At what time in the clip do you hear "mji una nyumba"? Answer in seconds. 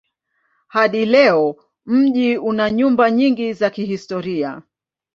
1.85-3.11